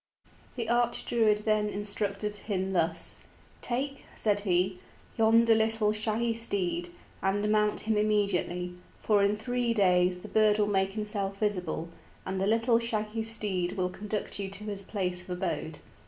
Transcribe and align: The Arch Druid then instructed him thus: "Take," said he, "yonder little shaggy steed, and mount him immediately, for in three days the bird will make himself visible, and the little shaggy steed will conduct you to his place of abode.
The 0.55 0.67
Arch 0.67 1.05
Druid 1.05 1.45
then 1.45 1.69
instructed 1.69 2.35
him 2.37 2.71
thus: 2.71 3.21
"Take," 3.61 4.03
said 4.15 4.39
he, 4.39 4.79
"yonder 5.15 5.53
little 5.53 5.91
shaggy 5.91 6.33
steed, 6.33 6.89
and 7.21 7.47
mount 7.51 7.81
him 7.81 7.97
immediately, 7.97 8.73
for 8.97 9.21
in 9.21 9.35
three 9.35 9.75
days 9.75 10.17
the 10.17 10.27
bird 10.27 10.57
will 10.57 10.65
make 10.65 10.93
himself 10.93 11.37
visible, 11.37 11.89
and 12.25 12.41
the 12.41 12.47
little 12.47 12.79
shaggy 12.79 13.21
steed 13.21 13.73
will 13.73 13.91
conduct 13.91 14.39
you 14.39 14.49
to 14.49 14.63
his 14.63 14.81
place 14.81 15.21
of 15.21 15.29
abode. 15.29 15.77